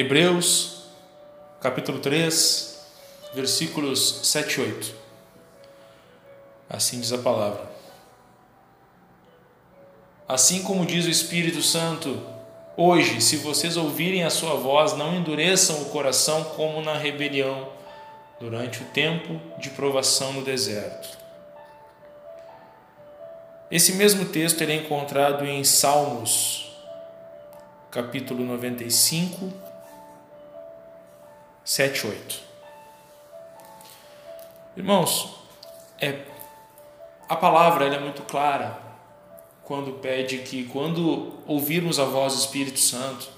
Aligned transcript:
Hebreus, 0.00 0.84
capítulo 1.60 1.98
3, 1.98 2.86
versículos 3.34 4.20
7 4.22 4.54
e 4.54 4.60
8. 4.62 4.94
Assim 6.70 7.00
diz 7.00 7.12
a 7.12 7.18
palavra. 7.18 7.70
Assim 10.26 10.62
como 10.62 10.86
diz 10.86 11.04
o 11.04 11.10
Espírito 11.10 11.60
Santo, 11.60 12.18
hoje, 12.78 13.20
se 13.20 13.36
vocês 13.36 13.76
ouvirem 13.76 14.24
a 14.24 14.30
sua 14.30 14.54
voz, 14.54 14.94
não 14.94 15.14
endureçam 15.14 15.82
o 15.82 15.90
coração 15.90 16.44
como 16.44 16.80
na 16.80 16.96
rebelião 16.96 17.68
durante 18.40 18.82
o 18.82 18.86
tempo 18.86 19.38
de 19.58 19.68
provação 19.68 20.32
no 20.32 20.42
deserto. 20.42 21.18
Esse 23.70 23.92
mesmo 23.92 24.24
texto 24.24 24.62
ele 24.62 24.72
é 24.72 24.76
encontrado 24.76 25.44
em 25.44 25.62
Salmos, 25.62 26.74
capítulo 27.90 28.42
95, 28.46 29.69
7 31.64 31.98
e 31.98 32.06
8. 32.08 32.40
Irmãos, 34.76 35.36
é, 36.00 36.24
a 37.28 37.36
palavra 37.36 37.86
é 37.86 37.98
muito 37.98 38.22
clara 38.22 38.78
quando 39.64 40.00
pede 40.00 40.38
que, 40.38 40.64
quando 40.64 41.38
ouvirmos 41.46 42.00
a 42.00 42.04
voz 42.04 42.34
do 42.34 42.40
Espírito 42.40 42.80
Santo, 42.80 43.28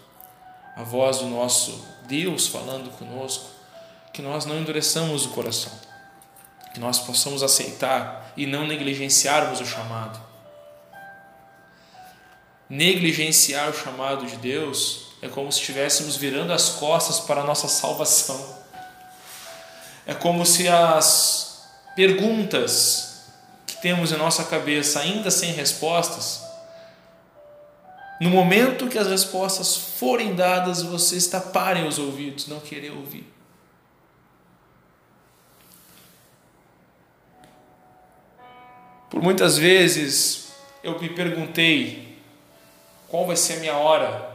a 0.75 0.83
voz 0.83 1.19
do 1.19 1.27
nosso 1.27 1.85
Deus 2.07 2.47
falando 2.47 2.91
conosco, 2.97 3.51
que 4.13 4.23
nós 4.23 4.47
não 4.47 4.59
endureçamos 4.59 5.27
o 5.27 5.31
coração, 5.31 5.73
que 6.73 6.81
nós 6.81 6.99
possamos 7.01 7.43
aceitar 7.43 8.33
e 8.37 8.47
não 8.47 8.67
negligenciarmos 8.67 9.61
o 9.61 9.67
chamado. 9.67 10.19
Negligenciar 12.69 13.69
o 13.69 13.75
chamado 13.75 14.25
de 14.25 14.37
Deus 14.37 15.12
é 15.23 15.29
como 15.29 15.53
se 15.53 15.61
estivéssemos 15.61 16.17
virando 16.17 16.53
as 16.53 16.71
costas 16.71 17.21
para 17.21 17.43
a 17.43 17.45
nossa 17.45 17.69
salvação. 17.69 18.61
É 20.05 20.13
como 20.13 20.45
se 20.45 20.67
as 20.67 21.65
perguntas 21.95 23.23
que 23.65 23.81
temos 23.81 24.11
em 24.11 24.17
nossa 24.17 24.43
cabeça, 24.43 24.99
ainda 24.99 25.31
sem 25.31 25.53
respostas, 25.53 26.43
no 28.21 28.31
momento 28.31 28.89
que 28.89 28.99
as 28.99 29.07
respostas 29.07 29.77
forem 29.77 30.35
dadas, 30.35 30.83
vocês 30.83 31.29
taparem 31.29 31.87
os 31.87 32.01
ouvidos, 32.01 32.49
não 32.49 32.59
querer 32.59 32.91
ouvir. 32.91 33.33
Por 39.09 39.23
muitas 39.23 39.57
vezes 39.57 40.49
eu 40.83 40.99
me 40.99 41.11
perguntei 41.11 42.19
qual 43.07 43.25
vai 43.25 43.37
ser 43.37 43.55
a 43.55 43.61
minha 43.61 43.77
hora 43.77 44.32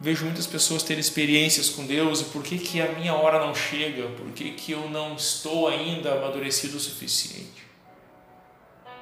Vejo 0.00 0.26
muitas 0.26 0.46
pessoas 0.46 0.84
terem 0.84 1.00
experiências 1.00 1.68
com 1.70 1.84
Deus 1.84 2.20
e 2.20 2.24
por 2.26 2.44
que, 2.44 2.56
que 2.56 2.80
a 2.80 2.92
minha 2.92 3.14
hora 3.14 3.44
não 3.44 3.52
chega? 3.52 4.08
Por 4.10 4.30
que, 4.30 4.52
que 4.52 4.70
eu 4.70 4.88
não 4.88 5.16
estou 5.16 5.66
ainda 5.66 6.14
amadurecido 6.14 6.76
o 6.76 6.80
suficiente? 6.80 7.66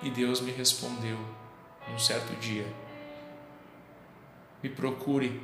E 0.02 0.08
Deus 0.08 0.40
me 0.40 0.52
respondeu 0.52 1.18
num 1.90 1.98
certo 1.98 2.34
dia: 2.40 2.66
Me 4.62 4.70
procure, 4.70 5.38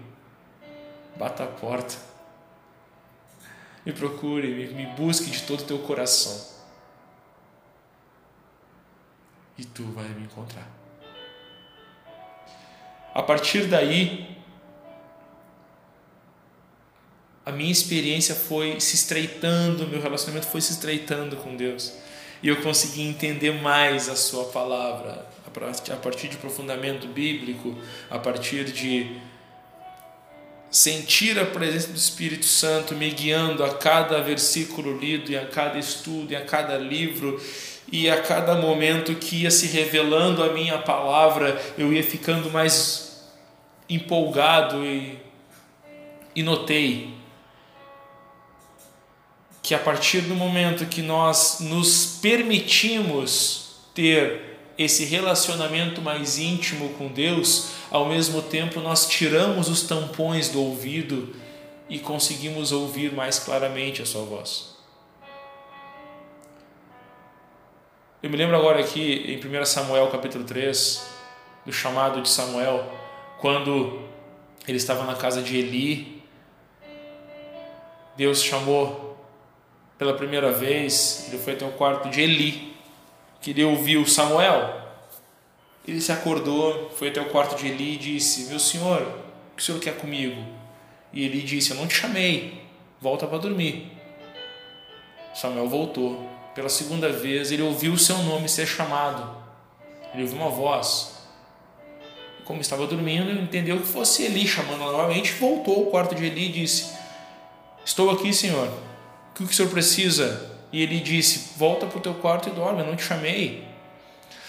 bata 1.17 1.45
a 1.45 1.47
porta, 1.47 1.97
me 3.85 3.93
procure, 3.93 4.49
me, 4.49 4.69
me 4.69 4.87
busque 4.95 5.31
de 5.31 5.43
todo 5.43 5.61
o 5.61 5.65
teu 5.65 5.79
coração, 5.81 6.49
e 9.59 9.67
tu 9.67 9.85
vai 9.93 10.09
me 10.09 10.25
encontrar. 10.25 10.67
A 13.15 13.23
partir 13.23 13.67
daí, 13.67 14.32
a 17.45 17.51
minha 17.51 17.73
experiência 17.73 18.35
foi 18.35 18.81
se 18.81 18.95
estreitando, 18.95 19.87
meu 19.89 20.01
relacionamento 20.01 20.47
foi 20.47 20.61
se 20.61 20.73
estreitando 20.73 21.37
com 21.37 21.57
Deus. 21.57 21.93
E 22.43 22.49
eu 22.49 22.57
consegui 22.63 23.03
entender 23.03 23.53
mais 23.61 24.09
a 24.09 24.17
Sua 24.17 24.45
palavra, 24.45 25.27
a 25.47 25.97
partir 25.97 26.29
de 26.29 26.37
aprofundamento 26.37 27.07
bíblico, 27.09 27.77
a 28.11 28.19
partir 28.19 28.65
de 28.65 29.17
sentir 30.71 31.39
a 31.39 31.45
presença 31.45 31.89
do 31.89 31.97
Espírito 31.97 32.47
Santo 32.47 32.95
me 32.95 33.11
guiando 33.11 33.63
a 33.63 33.75
cada 33.75 34.23
versículo 34.23 34.97
lido, 34.97 35.31
e 35.31 35.37
a 35.37 35.47
cada 35.47 35.79
estudo, 35.79 36.33
e 36.33 36.37
a 36.37 36.45
cada 36.45 36.79
livro, 36.79 37.41
e 37.91 38.09
a 38.09 38.23
cada 38.23 38.55
momento 38.55 39.15
que 39.17 39.43
ia 39.43 39.51
se 39.51 39.67
revelando 39.67 40.43
a 40.43 40.53
minha 40.53 40.79
palavra, 40.79 41.61
eu 41.77 41.93
ia 41.93 42.03
ficando 42.03 42.51
mais 42.51 43.31
empolgado 43.89 44.85
e, 44.87 45.19
e 46.35 46.43
notei 46.43 47.22
que 49.73 49.77
a 49.77 49.79
partir 49.79 50.21
do 50.21 50.35
momento 50.35 50.85
que 50.85 51.01
nós 51.01 51.61
nos 51.61 52.19
permitimos 52.21 53.71
ter 53.95 54.59
esse 54.77 55.07
relacionamento 55.07 56.03
mais 56.03 56.39
íntimo 56.39 56.91
com 56.91 57.09
Deus, 57.09 57.69
ao 57.91 58.05
mesmo 58.05 58.43
tempo 58.43 58.81
nós 58.81 59.09
tiramos 59.09 59.71
os 59.71 59.85
tampões 59.85 60.51
do 60.51 60.61
ouvido 60.61 61.35
e 61.89 61.99
conseguimos 61.99 62.71
ouvir 62.71 63.15
mais 63.15 63.39
claramente 63.39 64.03
a 64.03 64.05
sua 64.05 64.25
voz. 64.25 64.77
Eu 68.23 68.29
me 68.29 68.37
lembro 68.37 68.55
agora 68.55 68.79
aqui 68.79 69.25
em 69.27 69.39
1 69.39 69.65
Samuel 69.65 70.09
capítulo 70.09 70.45
3, 70.45 71.03
do 71.65 71.73
chamado 71.73 72.21
de 72.21 72.29
Samuel, 72.29 72.93
quando 73.41 74.03
ele 74.69 74.77
estava 74.77 75.05
na 75.05 75.15
casa 75.15 75.41
de 75.41 75.57
Eli, 75.57 76.23
Deus 78.19 78.43
chamou 78.43 79.12
pela 80.03 80.15
primeira 80.15 80.51
vez, 80.51 81.27
ele 81.29 81.39
foi 81.39 81.53
até 81.53 81.65
o 81.65 81.71
quarto 81.71 82.09
de 82.09 82.21
Eli, 82.21 82.75
queria 83.41 83.69
ouvir 83.69 83.99
o 83.99 84.09
Samuel. 84.09 84.83
Ele 85.87 86.01
se 86.01 86.11
acordou, 86.11 86.91
foi 86.91 87.11
até 87.11 87.21
o 87.21 87.27
quarto 87.27 87.55
de 87.55 87.69
Eli 87.69 87.95
e 87.95 87.99
disse: 87.99 88.49
Meu 88.49 88.59
senhor, 88.59 89.01
o 89.01 89.57
que 89.57 89.63
o 89.63 89.65
senhor 89.65 89.81
quer 89.81 89.97
comigo? 89.97 90.43
E 91.13 91.25
Eli 91.25 91.41
disse: 91.43 91.71
Eu 91.71 91.77
não 91.77 91.87
te 91.87 91.95
chamei, 91.95 92.65
volta 93.01 93.29
para 93.29 93.39
dormir. 93.39 93.93
Samuel 95.33 95.69
voltou. 95.69 96.29
Pela 96.53 96.69
segunda 96.69 97.09
vez, 97.09 97.53
ele 97.53 97.63
ouviu 97.63 97.93
o 97.93 97.99
seu 97.99 98.19
nome 98.19 98.49
ser 98.49 98.67
chamado. 98.67 99.37
Ele 100.13 100.25
ouviu 100.25 100.37
uma 100.37 100.51
voz. 100.51 101.17
Como 102.45 102.61
estava 102.61 102.89
dormindo, 102.89 103.31
entendeu 103.41 103.79
que 103.79 103.87
fosse 103.87 104.25
Eli 104.25 104.49
chamando 104.49 104.81
novamente, 104.81 105.33
voltou 105.35 105.77
ao 105.77 105.91
quarto 105.93 106.13
de 106.13 106.25
Eli 106.25 106.47
e 106.47 106.53
disse: 106.53 106.93
Estou 107.85 108.11
aqui, 108.11 108.33
senhor. 108.33 108.69
O 109.33 109.35
que 109.35 109.45
o 109.45 109.53
senhor 109.53 109.71
precisa? 109.71 110.51
E 110.71 110.83
ele 110.83 111.01
disse: 111.01 111.59
Volta 111.59 111.87
para 111.87 111.99
o 111.99 112.01
teu 112.01 112.15
quarto 112.15 112.49
e 112.49 112.53
dorme, 112.53 112.81
eu 112.81 112.87
não 112.87 112.97
te 112.97 113.03
chamei. 113.03 113.67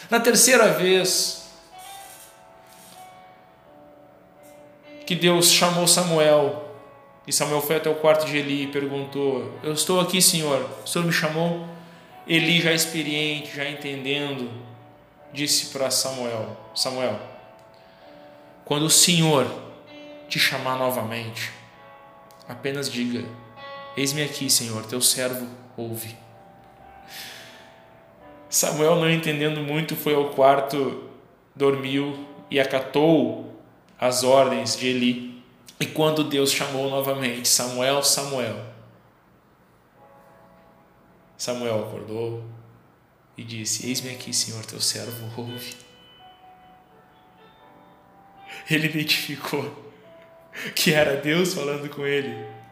Na 0.09 0.19
terceira 0.19 0.73
vez 0.73 1.49
que 5.05 5.15
Deus 5.15 5.51
chamou 5.51 5.87
Samuel, 5.87 6.75
e 7.25 7.31
Samuel 7.31 7.61
foi 7.61 7.77
até 7.77 7.89
o 7.89 7.95
quarto 7.95 8.25
de 8.25 8.37
Eli 8.37 8.63
e 8.63 8.67
perguntou: 8.67 9.57
Eu 9.63 9.73
estou 9.73 9.99
aqui, 9.99 10.21
Senhor, 10.21 10.69
o 10.83 10.87
Senhor 10.87 11.05
me 11.05 11.13
chamou? 11.13 11.67
Eli, 12.27 12.61
já 12.61 12.73
experiente, 12.73 13.55
já 13.55 13.67
entendendo, 13.69 14.49
disse 15.31 15.67
para 15.67 15.89
Samuel: 15.89 16.57
Samuel, 16.75 17.19
quando 18.65 18.83
o 18.83 18.89
Senhor 18.89 19.47
te 20.27 20.39
chamar 20.39 20.77
novamente, 20.77 21.51
apenas 22.47 22.91
diga: 22.91 23.25
Eis-me 23.95 24.23
aqui, 24.23 24.49
Senhor, 24.49 24.83
teu 24.85 24.99
servo 24.99 25.47
ouve. 25.77 26.17
Samuel, 28.49 28.95
não 28.95 29.09
entendendo 29.09 29.61
muito, 29.61 29.95
foi 29.95 30.15
ao 30.15 30.29
quarto, 30.31 31.09
dormiu 31.55 32.27
e 32.49 32.59
acatou 32.59 33.55
as 33.99 34.23
ordens 34.23 34.75
de 34.75 34.87
Eli. 34.87 35.43
E 35.79 35.85
quando 35.85 36.23
Deus 36.23 36.51
chamou 36.51 36.89
novamente, 36.89 37.47
Samuel, 37.47 38.01
Samuel, 38.03 38.63
Samuel 41.37 41.87
acordou 41.87 42.43
e 43.37 43.43
disse: 43.43 43.87
Eis-me 43.87 44.11
aqui, 44.11 44.33
Senhor, 44.33 44.65
teu 44.65 44.79
servo 44.79 45.29
ouve. 45.37 45.75
Ele 48.69 48.87
identificou 48.87 49.91
que 50.73 50.93
era 50.93 51.17
Deus 51.17 51.53
falando 51.53 51.89
com 51.89 52.05
ele 52.05 52.62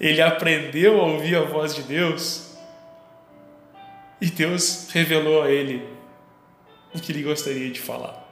ele 0.00 0.20
aprendeu 0.20 1.00
a 1.00 1.04
ouvir 1.04 1.36
a 1.36 1.42
voz 1.42 1.74
de 1.74 1.82
Deus 1.82 2.46
e 4.20 4.26
Deus 4.26 4.88
revelou 4.92 5.42
a 5.42 5.50
ele 5.50 5.86
o 6.94 7.00
que 7.00 7.12
ele 7.12 7.22
gostaria 7.22 7.70
de 7.70 7.80
falar. 7.80 8.24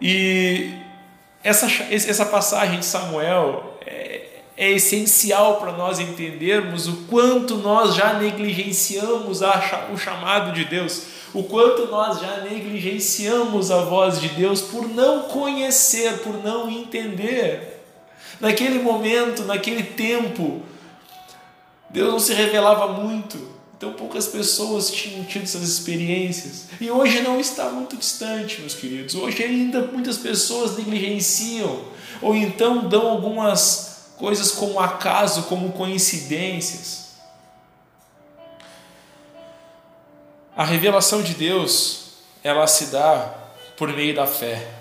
E 0.00 0.72
essa, 1.42 1.66
essa 1.90 2.26
passagem 2.26 2.78
de 2.78 2.84
Samuel 2.84 3.78
é, 3.86 4.26
é 4.56 4.70
essencial 4.70 5.56
para 5.56 5.72
nós 5.72 5.98
entendermos 5.98 6.88
o 6.88 7.04
quanto 7.08 7.56
nós 7.56 7.94
já 7.94 8.14
negligenciamos 8.14 9.42
a, 9.42 9.88
o 9.92 9.98
chamado 9.98 10.52
de 10.52 10.64
Deus, 10.64 11.06
o 11.34 11.42
quanto 11.42 11.86
nós 11.86 12.20
já 12.20 12.38
negligenciamos 12.38 13.70
a 13.70 13.82
voz 13.82 14.20
de 14.20 14.28
Deus 14.30 14.62
por 14.62 14.88
não 14.88 15.22
conhecer, 15.22 16.18
por 16.18 16.42
não 16.42 16.70
entender. 16.70 17.77
Naquele 18.40 18.78
momento, 18.78 19.44
naquele 19.44 19.82
tempo, 19.82 20.62
Deus 21.90 22.12
não 22.12 22.20
se 22.20 22.32
revelava 22.34 22.88
muito. 22.88 23.58
Então 23.76 23.92
poucas 23.92 24.26
pessoas 24.26 24.90
tinham 24.90 25.24
tido 25.24 25.44
essas 25.44 25.62
experiências. 25.62 26.66
E 26.80 26.90
hoje 26.90 27.20
não 27.22 27.38
está 27.38 27.70
muito 27.70 27.96
distante, 27.96 28.60
meus 28.60 28.74
queridos. 28.74 29.14
Hoje 29.14 29.42
ainda 29.44 29.82
muitas 29.82 30.18
pessoas 30.18 30.76
negligenciam 30.76 31.84
ou 32.20 32.34
então 32.34 32.88
dão 32.88 33.06
algumas 33.06 34.10
coisas 34.16 34.50
como 34.50 34.80
acaso, 34.80 35.44
como 35.44 35.72
coincidências. 35.72 37.08
A 40.56 40.64
revelação 40.64 41.22
de 41.22 41.34
Deus, 41.34 42.14
ela 42.42 42.66
se 42.66 42.86
dá 42.86 43.32
por 43.76 43.92
meio 43.92 44.12
da 44.12 44.26
fé. 44.26 44.77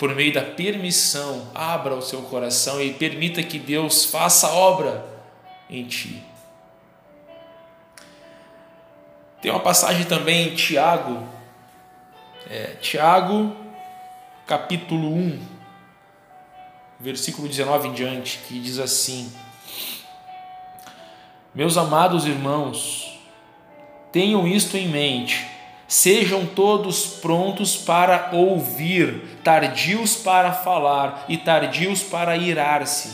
Por 0.00 0.14
meio 0.14 0.32
da 0.32 0.40
permissão, 0.40 1.50
abra 1.54 1.94
o 1.94 2.00
seu 2.00 2.22
coração 2.22 2.80
e 2.80 2.94
permita 2.94 3.42
que 3.42 3.58
Deus 3.58 4.06
faça 4.06 4.48
obra 4.48 5.04
em 5.68 5.84
ti. 5.84 6.22
Tem 9.42 9.50
uma 9.50 9.60
passagem 9.60 10.06
também 10.06 10.48
em 10.48 10.54
Tiago, 10.54 11.22
é, 12.48 12.76
Tiago, 12.80 13.54
capítulo 14.46 15.14
1, 15.14 15.38
versículo 16.98 17.46
19 17.46 17.88
em 17.88 17.92
diante, 17.92 18.38
que 18.48 18.58
diz 18.58 18.78
assim: 18.78 19.30
Meus 21.54 21.76
amados 21.76 22.26
irmãos, 22.26 23.20
tenham 24.10 24.48
isto 24.48 24.78
em 24.78 24.88
mente, 24.88 25.46
sejam 25.90 26.46
todos 26.46 27.04
prontos 27.04 27.76
para 27.76 28.30
ouvir, 28.32 29.40
tardios 29.42 30.14
para 30.14 30.52
falar 30.52 31.24
e 31.28 31.36
tardios 31.36 32.00
para 32.00 32.36
irar-se, 32.36 33.10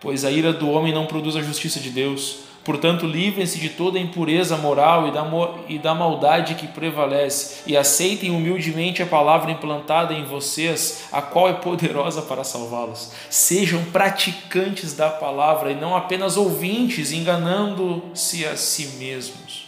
pois 0.00 0.24
a 0.24 0.30
ira 0.30 0.50
do 0.50 0.70
homem 0.70 0.90
não 0.90 1.04
produz 1.04 1.36
a 1.36 1.42
justiça 1.42 1.78
de 1.78 1.90
Deus. 1.90 2.48
Portanto, 2.64 3.06
livrem-se 3.06 3.58
de 3.58 3.68
toda 3.68 3.98
impureza 3.98 4.56
moral 4.56 5.08
e 5.08 5.10
da, 5.10 5.24
e 5.68 5.78
da 5.78 5.94
maldade 5.94 6.54
que 6.54 6.66
prevalece, 6.66 7.62
e 7.66 7.76
aceitem 7.76 8.30
humildemente 8.30 9.02
a 9.02 9.06
palavra 9.06 9.50
implantada 9.50 10.14
em 10.14 10.24
vocês, 10.24 11.08
a 11.12 11.20
qual 11.20 11.48
é 11.48 11.52
poderosa 11.52 12.22
para 12.22 12.44
salvá-los. 12.44 13.12
Sejam 13.28 13.84
praticantes 13.84 14.94
da 14.94 15.10
palavra 15.10 15.72
e 15.72 15.74
não 15.74 15.94
apenas 15.94 16.38
ouvintes, 16.38 17.12
enganando-se 17.12 18.46
a 18.46 18.56
si 18.56 18.96
mesmos. 18.98 19.67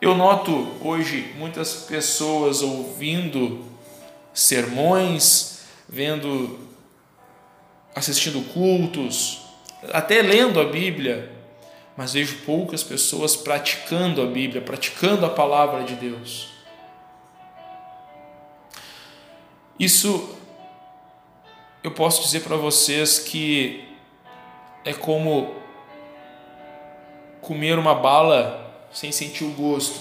Eu 0.00 0.14
noto 0.14 0.66
hoje 0.80 1.30
muitas 1.36 1.74
pessoas 1.82 2.62
ouvindo 2.62 3.62
sermões, 4.32 5.66
vendo, 5.86 6.58
assistindo 7.94 8.42
cultos, 8.54 9.42
até 9.92 10.22
lendo 10.22 10.58
a 10.58 10.64
Bíblia, 10.64 11.30
mas 11.98 12.14
vejo 12.14 12.38
poucas 12.46 12.82
pessoas 12.82 13.36
praticando 13.36 14.22
a 14.22 14.26
Bíblia, 14.26 14.62
praticando 14.62 15.26
a 15.26 15.28
palavra 15.28 15.84
de 15.84 15.94
Deus. 15.96 16.48
Isso 19.78 20.34
eu 21.84 21.90
posso 21.90 22.22
dizer 22.22 22.40
para 22.40 22.56
vocês 22.56 23.18
que 23.18 23.84
é 24.82 24.94
como 24.94 25.54
comer 27.42 27.78
uma 27.78 27.94
bala 27.94 28.69
sem 28.92 29.12
sentir 29.12 29.44
o 29.44 29.50
gosto. 29.50 30.00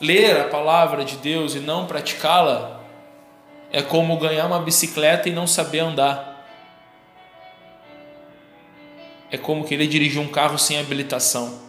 Ler 0.00 0.40
a 0.40 0.44
palavra 0.44 1.04
de 1.04 1.16
Deus 1.16 1.54
e 1.54 1.60
não 1.60 1.86
praticá-la 1.86 2.80
é 3.72 3.82
como 3.82 4.16
ganhar 4.18 4.46
uma 4.46 4.60
bicicleta 4.60 5.28
e 5.28 5.32
não 5.32 5.46
saber 5.46 5.80
andar 5.80 6.38
é 9.30 9.36
como 9.36 9.64
querer 9.64 9.86
dirigir 9.86 10.20
um 10.20 10.28
carro 10.28 10.58
sem 10.58 10.78
habilitação. 10.78 11.60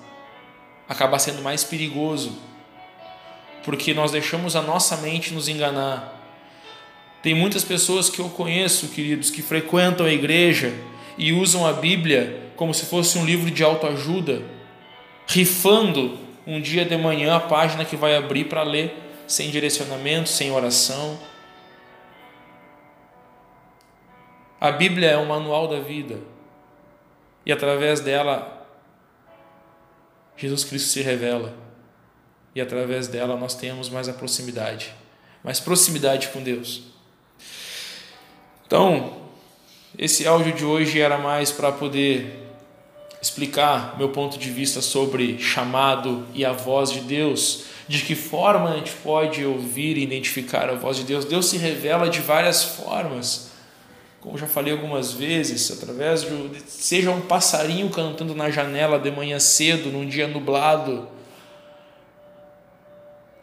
Acaba 0.88 1.20
sendo 1.20 1.42
mais 1.42 1.64
perigoso, 1.64 2.38
porque 3.64 3.94
nós 3.94 4.12
deixamos 4.12 4.56
a 4.56 4.62
nossa 4.62 4.98
mente 4.98 5.34
nos 5.34 5.48
enganar. 5.48 6.16
Tem 7.22 7.36
muitas 7.36 7.64
pessoas 7.64 8.10
que 8.10 8.20
eu 8.20 8.30
conheço, 8.30 8.88
queridos, 8.90 9.30
que 9.30 9.42
frequentam 9.42 10.06
a 10.06 10.12
igreja 10.12 10.74
e 11.18 11.34
usam 11.34 11.68
a 11.68 11.74
Bíblia 11.74 12.49
como 12.60 12.74
se 12.74 12.86
fosse 12.88 13.18
um 13.18 13.24
livro 13.24 13.50
de 13.50 13.64
autoajuda, 13.64 14.44
rifando 15.26 16.18
um 16.46 16.60
dia 16.60 16.84
de 16.84 16.98
manhã 16.98 17.38
a 17.38 17.40
página 17.40 17.86
que 17.86 17.96
vai 17.96 18.18
abrir 18.18 18.50
para 18.50 18.64
ler, 18.64 18.94
sem 19.26 19.50
direcionamento, 19.50 20.28
sem 20.28 20.52
oração. 20.52 21.18
A 24.60 24.74
Bíblia 24.74 25.12
é 25.12 25.16
o 25.16 25.26
manual 25.26 25.70
da 25.70 25.80
vida 25.80 26.20
e 27.46 27.52
através 27.54 28.02
dela 28.02 28.68
Jesus 30.36 30.66
Cristo 30.66 30.90
se 30.90 31.02
revela 31.02 31.56
e 32.54 32.60
através 32.60 33.08
dela 33.08 33.38
nós 33.38 33.56
temos 33.56 33.88
mais 33.88 34.10
a 34.10 34.14
proximidade, 34.14 34.94
mais 35.42 35.62
proximidade 35.62 36.28
com 36.28 36.44
Deus. 36.44 36.84
Então, 38.68 39.30
esse 39.98 40.28
áudio 40.28 40.52
de 40.52 40.66
hoje 40.66 41.00
era 41.00 41.18
mais 41.18 41.54
para 41.54 41.72
poder 41.72 42.49
explicar 43.22 43.98
meu 43.98 44.10
ponto 44.10 44.38
de 44.38 44.50
vista 44.50 44.82
sobre 44.82 45.38
chamado 45.40 46.26
e 46.34 46.46
a 46.46 46.52
voz 46.52 46.92
de 46.92 47.02
Deus, 47.02 47.66
de 47.88 48.02
que 48.04 48.16
forma 48.16 48.72
a 48.72 48.78
gente 48.78 48.92
pode 49.04 49.46
ouvir 49.46 49.98
e 49.98 50.04
identificar 50.04 50.70
a 50.70 50.76
voz 50.76 50.98
de 50.98 51.04
Deus. 51.04 51.26
Deus 51.26 51.48
se 51.48 51.58
revela 51.58 52.10
de 52.10 52.20
várias 52.20 52.64
formas 52.64 53.50
como 54.22 54.38
já 54.38 54.48
falei 54.48 54.74
algumas 54.74 55.14
vezes, 55.14 55.72
através 55.72 56.24
de 56.24 56.62
seja 56.68 57.10
um 57.10 57.22
passarinho 57.22 57.90
cantando 57.90 58.36
na 58.36 58.50
janela 58.50 59.00
de 59.00 59.10
manhã 59.10 59.40
cedo, 59.40 59.90
num 59.90 60.06
dia 60.06 60.28
nublado, 60.28 61.08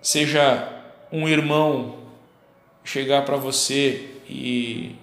seja 0.02 0.68
um 1.10 1.26
irmão 1.26 1.96
chegar 2.84 3.24
para 3.24 3.36
você 3.36 4.10
e 4.28 4.94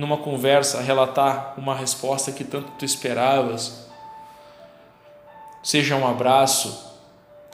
numa 0.00 0.16
conversa 0.16 0.80
relatar 0.80 1.54
uma 1.56 1.74
resposta 1.74 2.32
que 2.32 2.44
tanto 2.44 2.72
tu 2.78 2.84
esperavas, 2.84 3.86
seja 5.62 5.94
um 5.96 6.06
abraço 6.06 6.90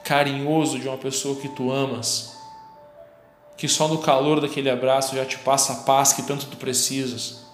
carinhoso 0.04 0.78
de 0.78 0.88
uma 0.88 0.96
pessoa 0.96 1.36
que 1.36 1.48
tu 1.48 1.72
amas 1.72 2.36
que 3.56 3.66
só 3.66 3.88
no 3.88 3.98
calor 3.98 4.40
daquele 4.40 4.68
abraço 4.68 5.16
já 5.16 5.24
te 5.24 5.38
passa 5.38 5.72
a 5.72 5.76
paz 5.76 6.12
que 6.12 6.22
tanto 6.22 6.46
tu 6.46 6.56
precisas. 6.56 7.46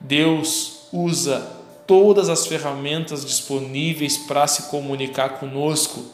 Deus 0.00 0.86
usa 0.92 1.46
todas 1.86 2.28
as 2.28 2.46
ferramentas 2.46 3.24
disponíveis 3.24 4.16
para 4.16 4.46
se 4.46 4.64
comunicar 4.64 5.38
conosco, 5.38 6.04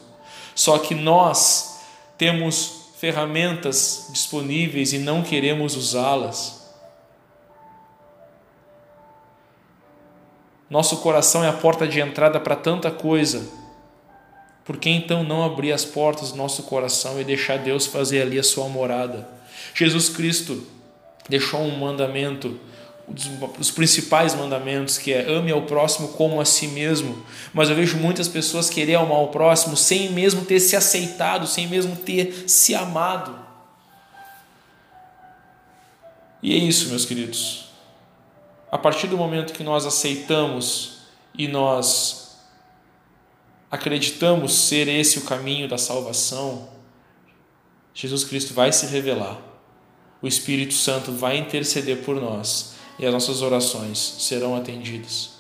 só 0.55 0.79
que 0.79 0.95
nós 0.95 1.81
temos 2.17 2.89
ferramentas 2.99 4.09
disponíveis 4.11 4.93
e 4.93 4.99
não 4.99 5.23
queremos 5.23 5.77
usá-las. 5.77 6.68
Nosso 10.71 10.99
coração 10.99 11.43
é 11.43 11.49
a 11.49 11.53
porta 11.53 11.87
de 11.87 12.01
entrada 12.01 12.39
para 12.39 12.55
tanta 12.55 12.91
coisa 12.91 13.59
por 14.69 14.77
que 14.77 14.91
então 14.91 15.25
não 15.25 15.43
abrir 15.43 15.73
as 15.73 15.83
portas 15.83 16.31
do 16.31 16.37
nosso 16.37 16.65
coração 16.65 17.19
e 17.19 17.25
deixar 17.25 17.57
Deus 17.57 17.87
fazer 17.87 18.21
ali 18.21 18.39
a 18.39 18.43
sua 18.43 18.69
morada? 18.69 19.27
Jesus 19.75 20.11
Cristo 20.11 20.63
deixou 21.27 21.63
um 21.63 21.79
mandamento, 21.79 22.61
os 23.59 23.71
principais 23.71 24.35
mandamentos, 24.35 24.99
que 24.99 25.11
é 25.11 25.23
ame 25.23 25.51
ao 25.51 25.63
próximo 25.63 26.09
como 26.09 26.39
a 26.39 26.45
si 26.45 26.69
mesmo. 26.69 27.25
Mas 27.55 27.71
eu 27.71 27.77
vejo 27.77 27.97
muitas 27.97 28.29
pessoas 28.29 28.69
querer 28.69 28.97
amar 28.97 29.17
ao 29.17 29.29
próximo 29.29 29.75
sem 29.75 30.13
mesmo 30.13 30.45
ter 30.45 30.61
se 30.61 30.77
aceitado, 30.77 31.47
sem 31.47 31.67
mesmo 31.67 31.97
ter 31.97 32.45
se 32.47 32.75
amado. 32.75 33.35
E 36.43 36.53
é 36.55 36.59
isso, 36.59 36.91
meus 36.91 37.07
queridos. 37.07 37.68
A 38.71 38.77
partir 38.77 39.07
do 39.07 39.17
momento 39.17 39.53
que 39.53 39.65
nós 39.65 39.87
aceitamos 39.87 40.99
e 41.37 41.49
nós 41.49 42.39
acreditamos 43.71 44.55
ser 44.55 44.89
esse 44.89 45.19
o 45.19 45.25
caminho 45.25 45.69
da 45.69 45.79
salvação, 45.79 46.69
Jesus 47.95 48.25
Cristo 48.25 48.55
vai 48.55 48.73
se 48.73 48.87
revelar. 48.87 49.41
O 50.21 50.27
Espírito 50.27 50.75
Santo 50.75 51.13
vai 51.13 51.39
interceder 51.39 52.03
por 52.05 52.21
nós 52.21 52.75
e 52.99 53.07
as 53.07 53.13
nossas 53.13 53.41
orações 53.41 53.99
serão 53.99 54.57
atendidas. 54.57 55.31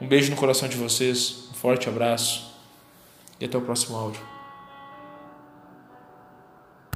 Um 0.00 0.06
beijo 0.06 0.30
no 0.30 0.36
coração 0.36 0.68
de 0.68 0.76
vocês, 0.76 1.48
um 1.50 1.54
forte 1.54 1.88
abraço 1.88 2.54
e 3.40 3.44
até 3.44 3.58
o 3.58 3.62
próximo 3.62 3.96
áudio. 3.96 4.37